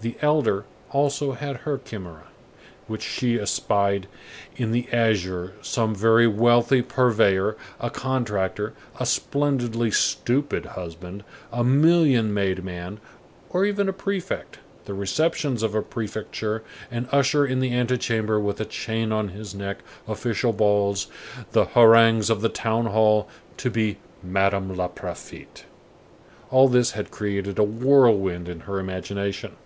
The 0.00 0.14
elder 0.22 0.58
had 0.60 0.64
also 0.96 1.32
her 1.32 1.76
chimera; 1.84 2.28
she 3.00 3.36
espied 3.36 4.06
in 4.56 4.70
the 4.70 4.86
azure 4.92 5.54
some 5.60 5.92
very 5.92 6.28
wealthy 6.28 6.82
purveyor, 6.82 7.56
a 7.80 7.90
contractor, 7.90 8.74
a 9.00 9.04
splendidly 9.04 9.90
stupid 9.90 10.66
husband, 10.66 11.24
a 11.52 11.64
million 11.64 12.32
made 12.32 12.62
man, 12.64 13.00
or 13.50 13.64
even 13.64 13.88
a 13.88 13.92
prefect; 13.92 14.60
the 14.84 14.94
receptions 14.94 15.64
of 15.64 15.72
the 15.72 15.82
Prefecture, 15.82 16.62
an 16.92 17.08
usher 17.10 17.44
in 17.44 17.58
the 17.58 17.74
antechamber 17.74 18.38
with 18.38 18.60
a 18.60 18.64
chain 18.66 19.10
on 19.10 19.30
his 19.30 19.52
neck, 19.52 19.78
official 20.06 20.52
balls, 20.52 21.08
the 21.50 21.64
harangues 21.64 22.30
of 22.30 22.40
the 22.40 22.48
town 22.48 22.86
hall, 22.86 23.28
to 23.56 23.68
be 23.68 23.96
"Madame 24.22 24.72
la 24.76 24.86
Préfète,"—all 24.88 26.68
this 26.68 26.92
had 26.92 27.10
created 27.10 27.58
a 27.58 27.64
whirlwind 27.64 28.48
in 28.48 28.60
her 28.60 28.78
imagination. 28.78 29.56